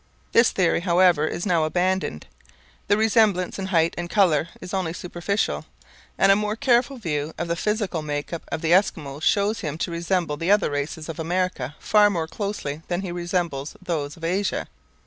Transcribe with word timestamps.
This 0.31 0.49
theory, 0.49 0.79
however, 0.79 1.27
is 1.27 1.45
now 1.45 1.63
abandoned. 1.63 2.25
The 2.87 2.97
resemblance 2.97 3.59
in 3.59 3.67
height 3.67 3.93
and 3.99 4.09
colour 4.09 4.47
is 4.59 4.73
only 4.73 4.93
superficial, 4.93 5.67
and 6.17 6.31
a 6.31 6.35
more 6.35 6.55
careful 6.55 6.97
view 6.97 7.33
of 7.37 7.47
the 7.47 7.55
physical 7.55 8.01
make 8.01 8.33
up 8.33 8.41
of 8.51 8.61
the 8.63 8.71
Eskimo 8.71 9.21
shows 9.21 9.59
him 9.59 9.77
to 9.77 9.91
resemble 9.91 10.37
the 10.37 10.49
other 10.49 10.71
races 10.71 11.07
of 11.07 11.19
America 11.19 11.75
far 11.77 12.09
more 12.09 12.27
closely 12.27 12.81
than 12.87 13.01
he 13.01 13.11
resembles 13.11 13.75
those 13.79 14.17
of 14.17 14.23
Asia. 14.23 14.65